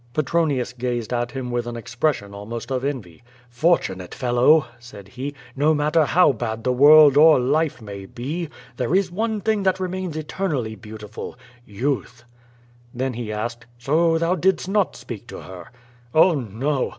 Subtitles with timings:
[0.11, 3.21] '* Petronius gazed at him with an expression almost of envy:
[3.55, 8.95] 'Tortunate fellow!" said he, "no matter how bad the world or life may be, there
[8.95, 11.37] is one tiling that remains eternally beautiful—
[11.81, 12.23] ^youth.'*
[12.91, 15.71] Then he asked: ^So thou didst not speak to her?"
[16.15, 16.89] 'Oh, no!